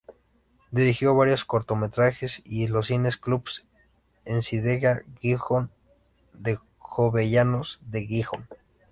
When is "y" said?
2.43-2.65, 6.43-6.57